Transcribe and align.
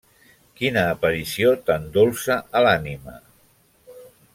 Quina 0.61 0.85
aparició 0.93 1.53
tan 1.69 1.87
dolça 1.99 2.41
a 2.61 2.65
l'ànima! 2.69 3.19